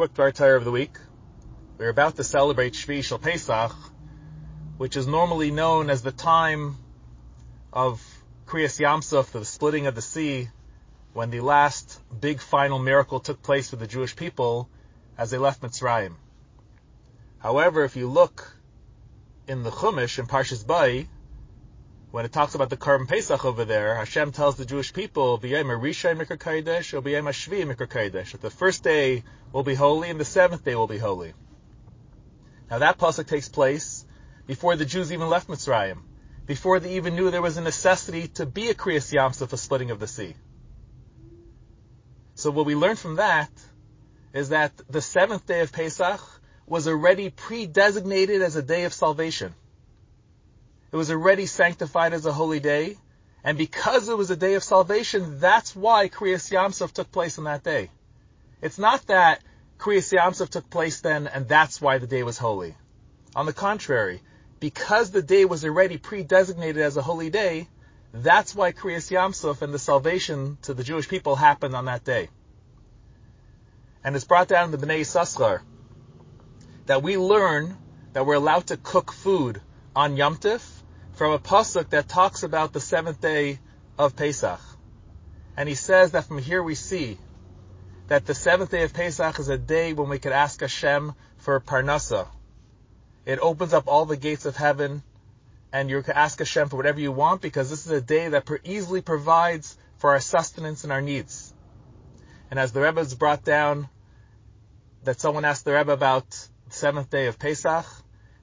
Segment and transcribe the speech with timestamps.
[0.00, 0.96] quick Dvar Torah of the week.
[1.76, 3.76] We're about to celebrate Shvi'i Shel Pesach,
[4.78, 6.78] which is normally known as the time
[7.70, 8.02] of
[8.46, 10.48] Kriyas Yam Suf, the splitting of the sea,
[11.12, 14.70] when the last big final miracle took place for the Jewish people
[15.18, 16.14] as they left Mitzrayim.
[17.38, 18.56] However, if you look
[19.46, 21.08] in the Chumash in Parshas Bai,
[22.10, 25.48] when it talks about the Korban Pesach over there, Hashem tells the Jewish people, that
[28.40, 29.22] the first day
[29.52, 31.34] will be holy and the seventh day will be holy.
[32.68, 34.04] Now that pasuk takes place
[34.46, 35.98] before the Jews even left Mitzrayim,
[36.46, 39.56] before they even knew there was a necessity to be a Kriyas Yam Suf, a
[39.56, 40.34] splitting of the sea.
[42.34, 43.50] So what we learn from that
[44.32, 46.20] is that the seventh day of Pesach
[46.66, 49.54] was already pre-designated as a day of salvation.
[50.92, 52.96] It was already sanctified as a holy day.
[53.44, 57.38] And because it was a day of salvation, that's why Kriyas Yam Suf took place
[57.38, 57.90] on that day.
[58.60, 59.42] It's not that
[59.78, 62.76] Kriyas Yam Suf took place then and that's why the day was holy.
[63.34, 64.20] On the contrary,
[64.58, 67.68] because the day was already pre-designated as a holy day,
[68.12, 72.04] that's why Kriyas Yam Suf and the salvation to the Jewish people happened on that
[72.04, 72.28] day.
[74.02, 75.60] And it's brought down in the Bnei Yissaschar
[76.86, 77.76] that we learn
[78.12, 79.60] that we're allowed to cook food
[79.94, 80.79] on Yom Tif
[81.20, 83.58] from a pasuk that talks about the seventh day
[83.98, 84.58] of Pesach.
[85.54, 87.18] And he says that from here we see
[88.08, 91.60] that the seventh day of Pesach is a day when we could ask Hashem for
[91.60, 92.26] parnasa.
[93.26, 95.02] It opens up all the gates of heaven,
[95.74, 98.48] and you can ask Hashem for whatever you want because this is a day that
[98.64, 101.52] easily provides for our sustenance and our needs.
[102.50, 103.90] And as the Rebbe has brought down,
[105.04, 107.84] that someone asked the Rebbe about the seventh day of Pesach,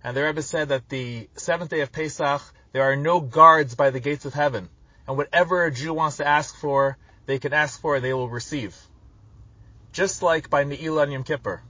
[0.03, 3.89] and the Rebbe said that the seventh day of Pesach there are no guards by
[3.89, 4.69] the gates of heaven.
[5.07, 8.29] And whatever a Jew wants to ask for, they can ask for and they will
[8.29, 8.75] receive.
[9.93, 11.61] Just like by Ne'ilah and Yom Kippur.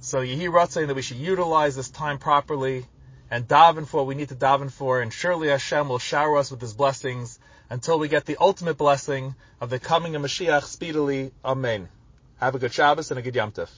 [0.00, 2.86] So Yehi saying that we should utilize this time properly
[3.30, 6.50] and daven for what we need to daven for, and surely Hashem will shower us
[6.50, 7.38] with His blessings
[7.70, 11.32] until we get the ultimate blessing of the coming of Mashiach speedily.
[11.44, 11.88] Amen.
[12.36, 13.70] Have a good Shabbos and a good Yom Tov.